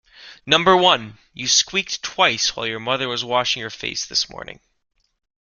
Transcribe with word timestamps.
Number 0.47 0.75
one: 0.75 1.19
you 1.31 1.47
squeaked 1.47 2.01
twice 2.01 2.55
while 2.55 2.65
your 2.65 2.79
mother 2.79 3.07
was 3.07 3.23
washing 3.23 3.59
your 3.59 3.69
face 3.69 4.03
this 4.03 4.31
morning. 4.31 4.59